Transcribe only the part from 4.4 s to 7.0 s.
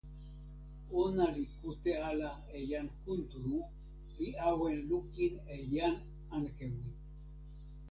awen lukin e jan Ankewi.